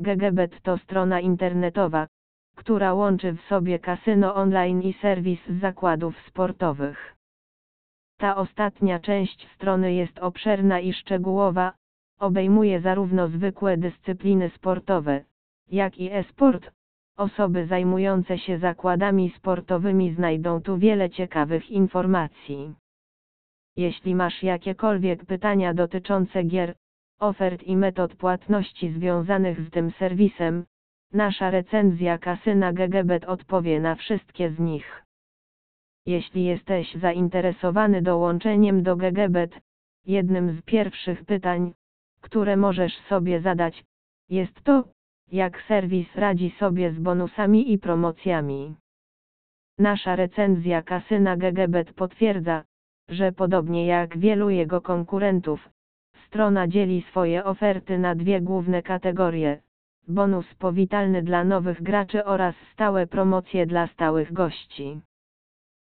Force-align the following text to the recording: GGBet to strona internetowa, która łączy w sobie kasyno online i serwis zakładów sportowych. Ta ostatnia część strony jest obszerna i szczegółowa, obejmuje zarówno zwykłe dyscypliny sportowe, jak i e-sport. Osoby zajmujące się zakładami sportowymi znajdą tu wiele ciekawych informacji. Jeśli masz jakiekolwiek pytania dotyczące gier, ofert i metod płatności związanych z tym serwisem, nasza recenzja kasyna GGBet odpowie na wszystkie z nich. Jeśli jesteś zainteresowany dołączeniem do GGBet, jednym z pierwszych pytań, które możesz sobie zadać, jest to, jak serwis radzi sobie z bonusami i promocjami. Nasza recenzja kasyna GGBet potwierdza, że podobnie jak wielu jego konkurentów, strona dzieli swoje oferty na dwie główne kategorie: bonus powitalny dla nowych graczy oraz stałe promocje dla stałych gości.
GGBet 0.00 0.62
to 0.62 0.78
strona 0.78 1.20
internetowa, 1.20 2.06
która 2.56 2.94
łączy 2.94 3.32
w 3.32 3.40
sobie 3.40 3.78
kasyno 3.78 4.34
online 4.34 4.82
i 4.82 4.92
serwis 4.92 5.40
zakładów 5.60 6.14
sportowych. 6.28 7.16
Ta 8.18 8.36
ostatnia 8.36 8.98
część 8.98 9.48
strony 9.54 9.94
jest 9.94 10.18
obszerna 10.18 10.80
i 10.80 10.92
szczegółowa, 10.92 11.72
obejmuje 12.18 12.80
zarówno 12.80 13.28
zwykłe 13.28 13.76
dyscypliny 13.76 14.50
sportowe, 14.50 15.24
jak 15.70 15.98
i 15.98 16.12
e-sport. 16.12 16.70
Osoby 17.16 17.66
zajmujące 17.66 18.38
się 18.38 18.58
zakładami 18.58 19.30
sportowymi 19.36 20.14
znajdą 20.14 20.62
tu 20.62 20.78
wiele 20.78 21.10
ciekawych 21.10 21.70
informacji. 21.70 22.74
Jeśli 23.76 24.14
masz 24.14 24.42
jakiekolwiek 24.42 25.24
pytania 25.24 25.74
dotyczące 25.74 26.42
gier, 26.42 26.74
ofert 27.20 27.62
i 27.62 27.76
metod 27.76 28.16
płatności 28.16 28.92
związanych 28.92 29.60
z 29.60 29.70
tym 29.70 29.90
serwisem, 29.90 30.64
nasza 31.12 31.50
recenzja 31.50 32.18
kasyna 32.18 32.72
GGBet 32.72 33.24
odpowie 33.24 33.80
na 33.80 33.94
wszystkie 33.94 34.50
z 34.50 34.58
nich. 34.58 35.02
Jeśli 36.06 36.44
jesteś 36.44 36.94
zainteresowany 36.94 38.02
dołączeniem 38.02 38.82
do 38.82 38.96
GGBet, 38.96 39.60
jednym 40.06 40.58
z 40.58 40.62
pierwszych 40.62 41.24
pytań, 41.24 41.72
które 42.20 42.56
możesz 42.56 42.98
sobie 43.08 43.40
zadać, 43.40 43.84
jest 44.28 44.62
to, 44.62 44.84
jak 45.32 45.62
serwis 45.62 46.14
radzi 46.14 46.50
sobie 46.58 46.92
z 46.92 46.98
bonusami 46.98 47.72
i 47.72 47.78
promocjami. 47.78 48.76
Nasza 49.78 50.16
recenzja 50.16 50.82
kasyna 50.82 51.36
GGBet 51.36 51.92
potwierdza, 51.92 52.64
że 53.08 53.32
podobnie 53.32 53.86
jak 53.86 54.18
wielu 54.18 54.50
jego 54.50 54.80
konkurentów, 54.80 55.68
strona 56.26 56.68
dzieli 56.68 57.02
swoje 57.02 57.44
oferty 57.44 57.98
na 57.98 58.14
dwie 58.14 58.40
główne 58.40 58.82
kategorie: 58.82 59.60
bonus 60.08 60.54
powitalny 60.54 61.22
dla 61.22 61.44
nowych 61.44 61.82
graczy 61.82 62.24
oraz 62.24 62.54
stałe 62.72 63.06
promocje 63.06 63.66
dla 63.66 63.86
stałych 63.86 64.32
gości. 64.32 65.00